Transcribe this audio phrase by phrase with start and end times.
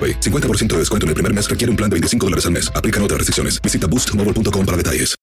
[0.00, 0.20] AroPay.
[0.20, 2.72] 50% de descuento en el primer mes requiere un plan de 25 dólares al mes.
[2.74, 3.60] Aplican otras restricciones.
[3.60, 5.14] Visita boostmobile.com para detalles.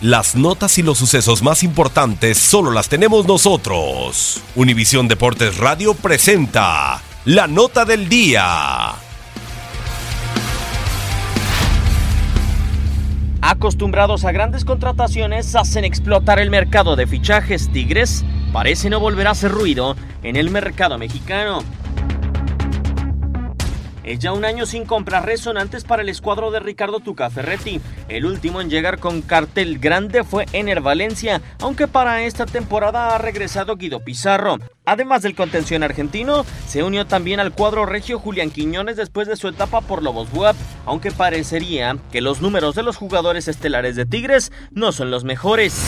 [0.00, 4.40] Las notas y los sucesos más importantes solo las tenemos nosotros.
[4.54, 8.92] Univisión Deportes Radio presenta la nota del día.
[13.40, 17.68] Acostumbrados a grandes contrataciones, hacen explotar el mercado de fichajes.
[17.72, 21.64] Tigres parece no volver a hacer ruido en el mercado mexicano.
[24.08, 27.78] Es ya un año sin compras resonantes para el escuadro de Ricardo Tuca Ferretti.
[28.08, 33.18] El último en llegar con cartel grande fue Ener Valencia, aunque para esta temporada ha
[33.18, 34.56] regresado Guido Pizarro.
[34.86, 39.46] Además del contención argentino, se unió también al cuadro regio Julián Quiñones después de su
[39.46, 44.52] etapa por Lobos Buap, aunque parecería que los números de los jugadores estelares de Tigres
[44.70, 45.84] no son los mejores.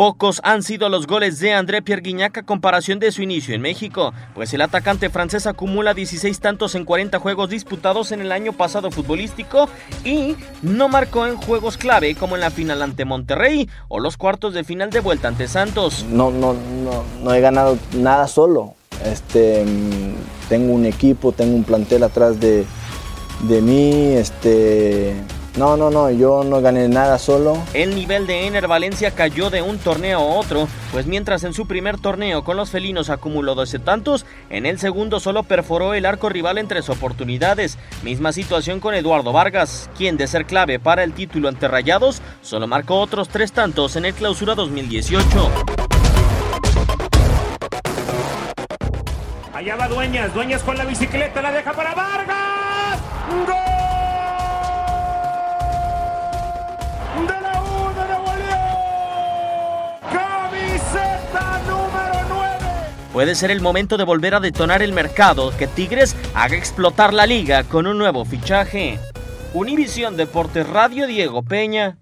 [0.00, 3.60] Pocos han sido los goles de André Pierre Guignac a comparación de su inicio en
[3.60, 8.54] México, pues el atacante francés acumula 16 tantos en 40 juegos disputados en el año
[8.54, 9.68] pasado futbolístico
[10.02, 14.54] y no marcó en juegos clave como en la final ante Monterrey o los cuartos
[14.54, 16.06] de final de vuelta ante Santos.
[16.10, 18.76] No, no, no, no he ganado nada solo.
[19.04, 22.64] Este, mm, tengo un equipo, tengo un plantel atrás de,
[23.42, 25.14] de mí, este,
[25.56, 27.58] no, no, no, yo no gané nada solo.
[27.74, 31.66] El nivel de Ener Valencia cayó de un torneo a otro, pues mientras en su
[31.66, 36.28] primer torneo con los felinos acumuló 12 tantos, en el segundo solo perforó el arco
[36.28, 37.78] rival en tres oportunidades.
[38.02, 42.66] Misma situación con Eduardo Vargas, quien de ser clave para el título ante Rayados, solo
[42.66, 45.50] marcó otros tres tantos en el clausura 2018.
[49.52, 52.98] Allá va Dueñas, Dueñas con la bicicleta, la deja para Vargas.
[53.46, 53.69] ¡Gol!
[63.12, 67.26] Puede ser el momento de volver a detonar el mercado, que Tigres haga explotar la
[67.26, 69.00] liga con un nuevo fichaje.
[69.52, 71.98] Univisión Deportes Radio Diego Peña.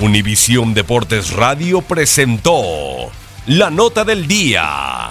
[0.00, 2.62] Univisión Deportes Radio presentó
[3.46, 5.10] la nota del día.